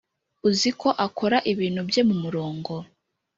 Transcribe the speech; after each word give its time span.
uziko 0.49 0.87
akora 1.05 1.37
ibintu 1.51 1.81
bye 1.89 2.01
mu 2.09 2.15
murongo 2.23 2.71